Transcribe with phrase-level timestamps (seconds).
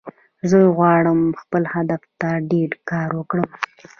[0.49, 3.49] زه غواړم خپل هدف ته ډیر کار وکړم